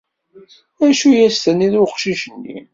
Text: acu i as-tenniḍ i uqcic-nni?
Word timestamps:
acu 0.87 1.07
i 1.11 1.21
as-tenniḍ 1.27 1.73
i 1.75 1.79
uqcic-nni? 1.83 2.57